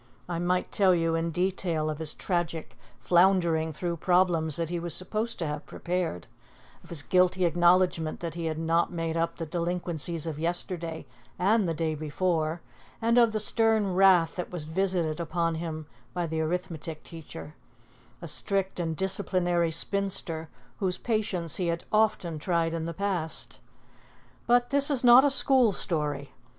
[0.27, 4.95] I might tell you in detail of his tragic floundering through problems that he was
[4.95, 6.25] supposed to have prepared,
[6.83, 11.05] of his guilty acknowledgment that he had not made up the delinquencies of yesterday
[11.37, 12.61] and the day before,
[12.99, 17.53] and of the stern wrath that was visited upon him by the arithmetic teacher,
[18.23, 20.49] a strict and disciplinary spinster,
[20.79, 23.59] whose patience he had often tried in the past.
[24.47, 26.31] But this is not a school story.